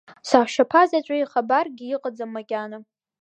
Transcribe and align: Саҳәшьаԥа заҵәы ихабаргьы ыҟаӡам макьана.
Саҳәшьаԥа 0.29 0.81
заҵәы 0.89 1.15
ихабаргьы 1.17 1.87
ыҟаӡам 1.95 2.31
макьана. 2.35 2.77